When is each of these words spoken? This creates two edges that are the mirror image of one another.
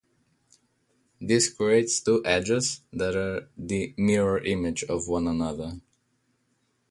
This 1.19 1.53
creates 1.53 1.99
two 1.99 2.23
edges 2.25 2.81
that 2.91 3.15
are 3.15 3.51
the 3.55 3.93
mirror 3.99 4.43
image 4.43 4.83
of 4.85 5.07
one 5.07 5.27
another. 5.27 5.79